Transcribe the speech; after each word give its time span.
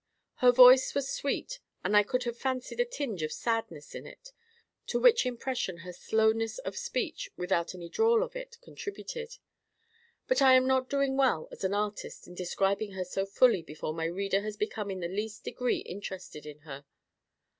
Her 0.37 0.51
voice 0.51 0.95
was 0.95 1.13
sweet, 1.13 1.59
and 1.83 1.95
I 1.95 2.01
could 2.01 2.23
have 2.23 2.35
fancied 2.35 2.79
a 2.79 2.85
tinge 2.85 3.21
of 3.21 3.31
sadness 3.31 3.93
in 3.93 4.07
it, 4.07 4.31
to 4.87 4.99
which 4.99 5.27
impression 5.27 5.77
her 5.85 5.93
slowness 5.93 6.57
of 6.57 6.75
speech, 6.75 7.29
without 7.37 7.75
any 7.75 7.87
drawl 7.87 8.23
in 8.25 8.35
it, 8.41 8.57
contributed. 8.63 9.37
But 10.27 10.41
I 10.41 10.55
am 10.55 10.65
not 10.65 10.89
doing 10.89 11.17
well 11.17 11.47
as 11.51 11.63
an 11.63 11.75
artist 11.75 12.25
in 12.25 12.33
describing 12.33 12.93
her 12.93 13.05
so 13.05 13.27
fully 13.27 13.61
before 13.61 13.93
my 13.93 14.05
reader 14.05 14.41
has 14.41 14.57
become 14.57 14.89
in 14.89 15.01
the 15.01 15.07
least 15.07 15.43
degree 15.43 15.81
interested 15.81 16.47
in 16.47 16.61
her. 16.61 16.83